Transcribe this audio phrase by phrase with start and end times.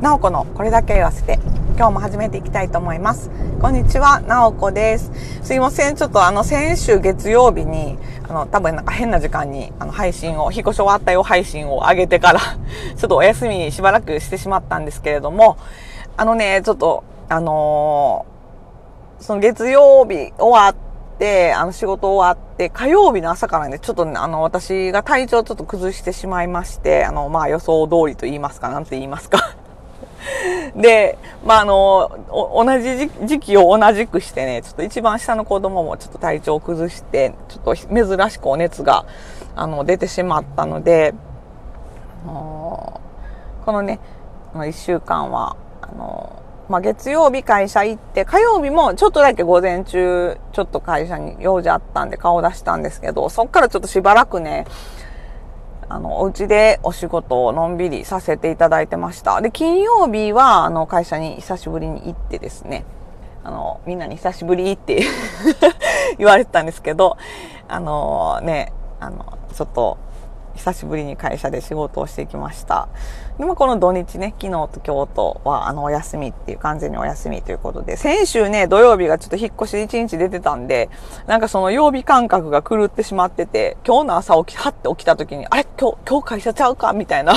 [0.00, 1.38] なおこのこれだけ言わせて。
[1.76, 3.30] 今日も始めていきたいと思います。
[3.60, 5.10] こんにちはなおこです。
[5.42, 7.96] すいませんちょっとあの先週月曜日に
[8.28, 12.40] あの多分なんか変な時間にあの配信を引っ越し終わったよ配信を上げてから
[12.96, 15.56] ちょっとお休みしばらくしてしまったんですけれども
[16.18, 20.74] あのねちょっとあのー、その月曜日終わっ
[21.18, 29.59] て、あの仕事終わって、火曜日の朝からね、ちょっとね、あの、私が体調ちょっと崩してしまいまして、あの、まあ予想通りと言いますか、なんて言いますか。
[30.76, 39.04] で、まあ、あの、同じ時期を同じくしてね、ちょっと一番下の子供もちょっと体調を崩して、ちょっと珍しくお熱が、
[39.56, 41.14] あの、出てしまったので、
[42.24, 44.00] このね、
[44.68, 46.32] 一週間は、あの、
[46.68, 54.66] まあ、月曜日会社行って、火曜日もちょっとだけ午前中、ちょっと会社に用事あったんで顔出したんですけど、そっからちょっとしばらくね、
[55.90, 59.40] あの、お家でお仕事をのんびりさせていただいてました。
[59.40, 62.84] で、金曜日は、あの、会社に久しぶりに行ってですね、
[63.42, 65.02] あの、みんなに久しぶりって
[66.16, 67.16] 言われてたんですけど、
[67.66, 69.98] あのね、あの、ちょっと、
[70.60, 72.88] 久しぶりに会社で仕事をしてきました。
[73.38, 80.90] でもこの土日ね、昨日と今日とはあのお休みっていう完全にお休みということで、先週ね、土曜日がちょっと引っ越し1日出てたんで、
[81.26, 85.66] なんかその曜日感覚が狂ってしまってて、今日の朝起き、はって起きた時に、あれ？
[85.80, 86.92] 今日、今日会社ちゃうか？
[86.92, 87.34] みたいな。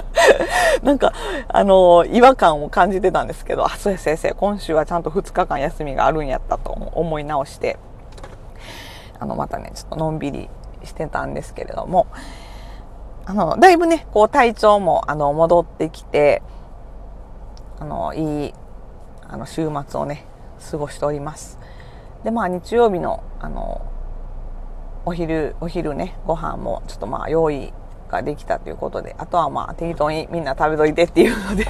[0.82, 1.14] なんか、
[1.48, 7.78] あの、違和感を感じてたんですけど、あ、そうや先生、今週はちゃんと2日間休みがあるんやったと思い直して、
[9.18, 10.50] あの、またね、ちょっとのんびり
[10.86, 12.06] してたんですけれども、
[13.26, 16.42] あの、だいぶね、こう体調も、あの、戻ってきて、
[17.78, 18.54] あの、いい、
[19.28, 20.24] あの、週末をね、
[20.70, 21.58] 過ごしております。
[22.22, 23.80] で、まあ、日曜日の、あの、
[25.06, 27.72] お昼、お昼ね、ご飯もちょっとまあ、用意
[28.10, 31.64] ができたということで、あとはまあ、適当にみんな食べといてっていうので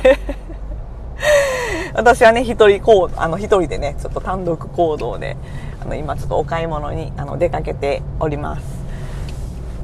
[1.94, 5.36] 私はね、一人こう、あの、一人でね、ちょっと単独行動で、
[5.80, 8.73] あの、今ちょっとお買い物に、あの、出かけております。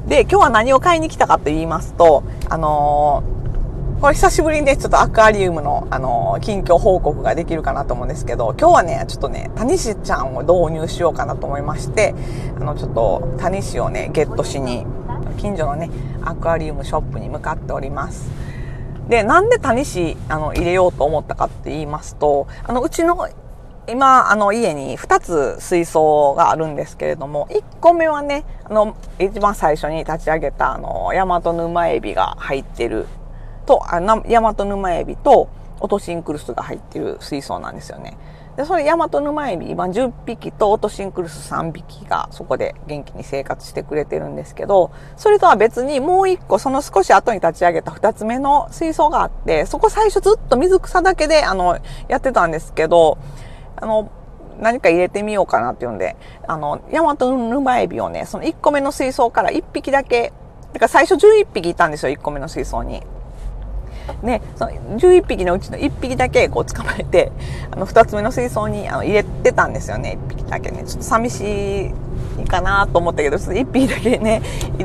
[0.07, 12.15] で、今日は何を買いに来たかと言いますと、あのー、これ久しぶりにね、ちょっとアクアリウムの、あのー、近況報告ができるかなと思うんですけど、今日はね、ちょっとね、タニシちゃんを導入しようかなと思いまして、
[12.59, 14.85] あの、ちょっと、タニシをね、ゲットしに、
[15.37, 15.89] 近所のね、
[16.23, 18.29] アクアリウムショップに向かっております。
[19.07, 23.27] で、なんでタニシ、あの、入れようと思ったかって言いますと、あの、うちの
[23.87, 33.07] 今、あの、家に2つ水槽があるんですけれども、1個目はね、あの、一番最初に立ち上げた、あの、ヤマトヌマエビが入ってる
[33.65, 35.49] と、あの、ヤマトヌマエビと、
[35.81, 38.17] オトシンクルスが入ってる水槽なんですよね。
[38.55, 53.17] で、それヤマトヌマエビ、今10匹とオトシンクルス3匹がそこで元気に生活してくれてるんですけど、それとは別にもう1個、その少し後に立ち上げた2つ目の水槽があって、そこ最初ずっと水草だけで、あの、やってたんですけど、
[53.77, 54.09] あの、
[54.59, 56.15] 何か入れてみようかなっていうんで、
[56.47, 60.33] あの、ヤマトヌマエビをね、その1個目の水槽から1匹だけ、
[60.73, 63.03] だから最初11匹いたんですよ、1個目の水槽に。
[64.23, 67.31] ね、その11匹のうちの1匹だけこう捕まえて、
[67.71, 70.83] あの2つ目の水槽にあの入れてたんですよね、1匹だけね。
[70.85, 71.93] ちょっと寂し
[72.39, 74.41] いかなと思ったけど、ちょっと1匹だけね、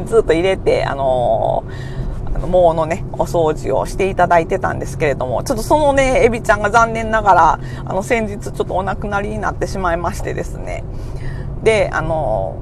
[0.07, 2.06] ずっと入れて、あのー
[2.47, 10.85] 毛のね、お掃除をしていただいてたんですけれども、ちょっとそのね、エビちゃんが残念ながら、あの、先日ちょっとお亡くなりになってしまいましてですね。
[11.63, 12.59] で、あの、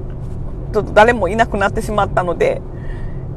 [0.73, 2.61] ちょっと誰もいなくなってしまったので、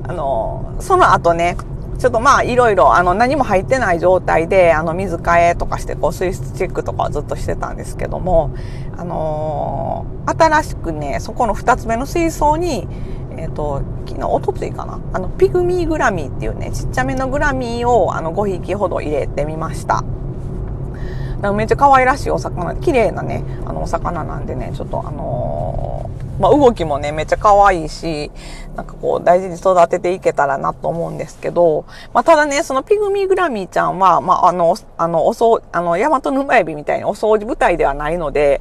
[0.04, 1.56] あの、その後ね、
[1.98, 8.54] ちょっとまあいろいろあの何も入ってない状態であの水替えとかしてこう水質チェックとかはずっとしてたんですけども、
[8.96, 12.86] あのー、新しくね、そこの2つ目の水槽に
[13.38, 15.00] えっ、ー、と、昨日、おとついかな？
[15.12, 20.04] あの、ピグミーグラミーっていうね、ちっちゃめのグラミーを、あの、5匹ほど入れてみました。
[21.54, 28.32] めっちゃ可愛らしいお魚、綺麗なね、あの、お魚なんでね、ちょっとあのー、まあ、動きもね、めっちゃ可愛いし、
[28.74, 38.60] なんかこう、大事に育てていけたらなと思うんですけど、まあ、ただね、そのピグミーグラミーちゃんは、まあ、あの、あの、おそう、あの、ヤマトヌマエビみたいにお掃除部隊ではないので、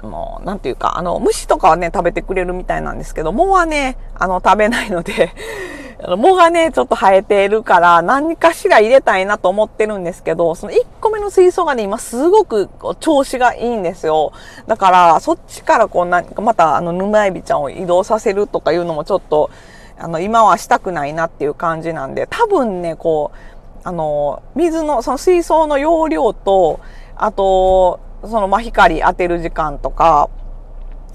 [0.00, 5.32] あの、なんていうか、あの、虫とかはね、食べてくれるみたいなんですけど、藻はね、 あの、食べないので
[5.98, 12.68] 藻がね、ちょっと生えているから、何かしら入れたいなと思ってるんですけど、その1個目の水槽がね、今すごく
[13.00, 14.32] 調子がいいんですよ。
[14.68, 19.50] だから、そっちからこう、何かまた、あの、沼エビちゃんを移動させるとかいうのもちょっと、
[19.98, 26.78] あの、今はしたくないなっていう感じなんで、多分ね、こう、あの、水の、その水槽の容量と、
[27.16, 30.28] あと、その、ま、光当てる時間とか、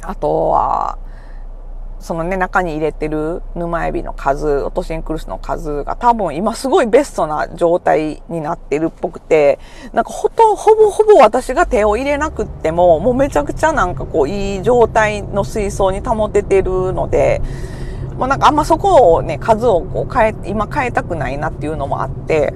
[0.01, 0.97] あとは、
[2.03, 9.57] そのね、中に入れてる沼エビの数、オトシンクルスの数が多分今すごいベストな状態になってるっぽくて、
[9.93, 17.41] なんかほと、ほぼほぼ私が手を入れなくっても、もうめちゃくちゃなんかこういい状態の水槽に保ててるので、
[18.17, 22.53] もうなんかあんまそこをね、数をこう変え、今変えたくないなっていうのもあって、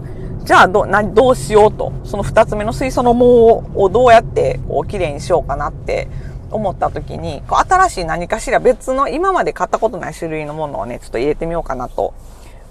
[0.47, 6.07] じゃあど、な、どうしようと、その二つ目の水槽の藻をどうやってこう綺麗にしようかなって
[6.51, 12.13] 思った時に、こう新しい何かしら別の今まで買ったことない種類のものをね、ちょっと入れてみようかなと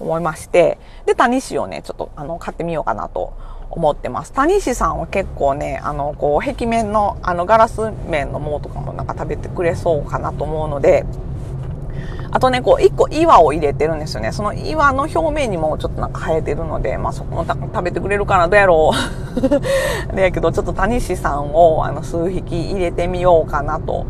[0.00, 3.34] 思いまして、で、タニシをね、ちょっとあの買ってみようかなと
[3.68, 4.32] 思ってます。
[4.32, 11.04] タニシさんは結構ね、あの、こう、壁面の、あの、ガラス面のものとかもなんか食べてくれそうかなと思うので、
[12.36, 14.30] あとね、こう、一個岩を入れてるんですよね。
[14.30, 18.90] その岩の表面にもちょっとなんか生えてるので、まあそこも食べてくれるかな、どうやろ
[20.10, 20.12] う。
[20.14, 24.04] だけど、ちょっと谷氏さんを、あの、数匹入れてみようかなと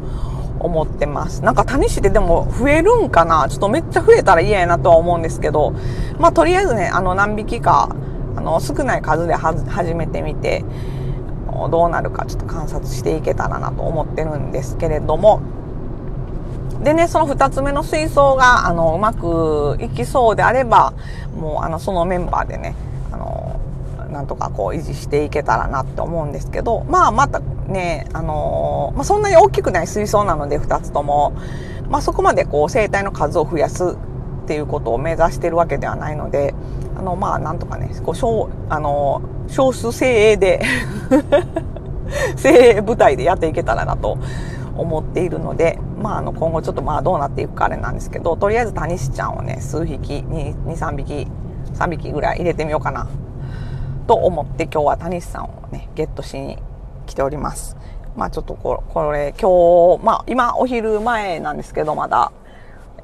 [0.58, 1.44] 思ってます。
[1.44, 3.46] なんか谷氏ってでも増えるんかな？
[3.48, 5.74] ちょっとめっちゃ増えたら嫌やなとは思うんですけど、
[6.18, 7.90] まあとりあえずね、あの、何匹か、
[8.34, 10.64] あの、少ない数で始めてみて、
[11.70, 15.42] どうなるかちょっと観察していけたらなと思ってるんですけれども、
[16.82, 20.92] でね、その2つ目の水槽が、あの、うまくいきそうであれば、
[21.38, 22.74] もう、あの、そのメンバーでね、
[23.12, 23.60] あの、
[24.10, 31.32] なんとかこう維持していけたらなって思うんですけど、まあ、またね、あの、まあ、そんなに大きくない水槽なので、2つとも、
[31.88, 33.96] まあ、そこまでこう、生態の数を増やす
[34.44, 36.54] っていうことを目指してるわけではないので、
[36.96, 40.62] あの、まあ、なんとかね、こう、少、あの、少数精鋭で
[42.36, 44.18] 精鋭部隊でやっていけたらなと
[44.78, 51.26] 思っているので、まあ、あの今後ちょっとまあどうなっていくかあれなんですけどとりあえずタニシちゃんをね数匹23匹
[51.74, 53.08] 3匹ぐらい入れてみようかな
[54.06, 56.58] と思って今日はタニシさんをねゲットしに
[57.06, 57.76] 来ております。
[58.16, 58.82] まあちょっとこ
[59.12, 62.32] れ今日まあ今お昼前なんですけどまだ。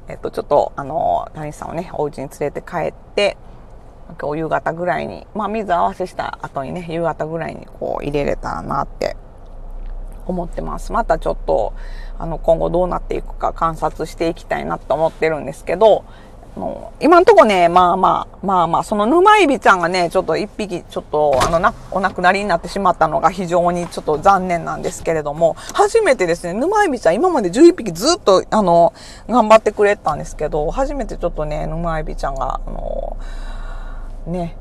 [0.07, 3.37] えっとちょっとあのタニシさんをねお家に連れて帰って
[4.19, 9.15] 今日夕方ぐらいにまあ水合わせした後にね夕方ぐらいにこう入れれたらなって
[10.25, 10.91] 思ってます。
[10.91, 11.73] またちょっと、
[12.19, 16.05] あの、今後どうなっていくか観察していきたいなと思ってるんですけど、
[16.55, 28.93] もう今んとこね、まあまあ、まあまあ、その沼エビちゃんがね、ちょっと一匹、ちょっと、あの、な、お亡くなりになってしまったのが非常にちょっと残念なんですけれども、初めてですね、沼エビちゃん、今まで11匹ずっと、あの、
[29.27, 33.17] 頑張ってくれたんですけど、初めてちょっとね、沼エビちゃんが、あの、
[34.27, 34.55] ね、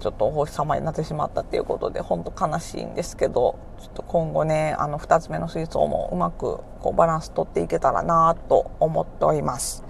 [0.00, 9.84] ちょっとお星様になってしまったっていうことで本当悲しいんですけどちょっと今後ねあの2つ目の水槽もうまくこうバランス取っていけたらなと思っております。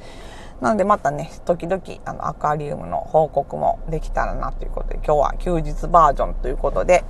[0.60, 7.02] なのでまたね時々あのアクアリウムの報告もできたらなということで今日は休日バージョンということで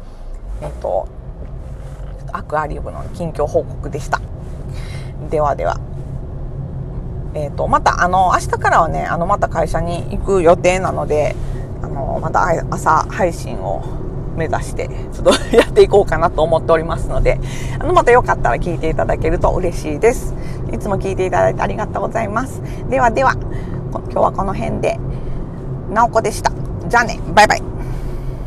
[0.63, 1.09] えっと
[2.33, 4.21] アクアリウムの近況報告でした。
[5.31, 5.81] ではでは。
[7.33, 11.37] えっ、とまたあの明日からはねあのまた会社に行く予定なので
[11.83, 13.83] あのまた朝配信を
[14.37, 17.39] 目指してちょっとやっていこうかなと思っておりますので
[17.79, 20.35] あのまたよかったら聞いていただけると嬉しいです。
[20.73, 22.63] いつも聞いていただいてありがとうございます。
[22.89, 23.35] ではでは
[23.93, 24.99] 今日はこの辺で。
[25.91, 26.53] なおこでした。
[26.89, 27.19] じゃあね。
[27.35, 27.70] バイバイ。